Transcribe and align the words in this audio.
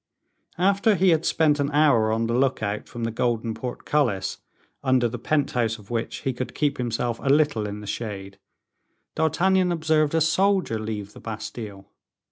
After 0.57 0.95
he 0.95 1.09
had 1.09 1.27
spent 1.27 1.59
an 1.59 1.69
hour 1.69 2.11
on 2.11 2.25
the 2.25 2.33
look 2.33 2.63
out 2.63 2.87
from 2.89 3.03
the 3.03 3.11
"Golden 3.11 3.53
Portcullis," 3.53 4.39
under 4.83 5.07
the 5.07 5.19
pent 5.19 5.51
house 5.51 5.77
of 5.77 5.91
which 5.91 6.21
he 6.21 6.33
could 6.33 6.55
keep 6.55 6.79
himself 6.79 7.19
a 7.19 7.29
little 7.29 7.67
in 7.67 7.81
the 7.81 7.85
shade, 7.85 8.39
D'Artagnan 9.13 9.71
observed 9.71 10.15
a 10.15 10.19
soldier 10.21 10.79
leave 10.79 11.13
the 11.13 11.19
Bastile. 11.21 11.87